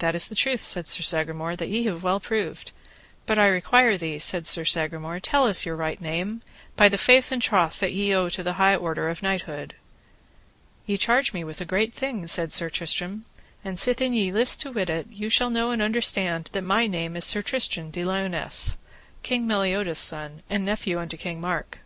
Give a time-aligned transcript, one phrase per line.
[0.00, 2.72] That is truth, said Sir Sagramore, that have we well proved;
[3.26, 6.42] but I require thee, said Sir Sagramore, tell us your right name,
[6.74, 9.76] by the faith and troth that ye owe to the high order of knighthood.
[10.84, 13.24] Ye charge me with a great thing, said Sir Tristram,
[13.64, 17.14] and sithen ye list to wit it, ye shall know and understand that my name
[17.14, 18.76] is Sir Tristram de Liones,
[19.22, 21.78] King Meliodas' son, and nephew unto King Mark.